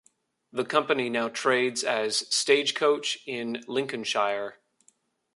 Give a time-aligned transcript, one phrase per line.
[0.51, 4.57] The company now trades as Stagecoach in Lincolnshire.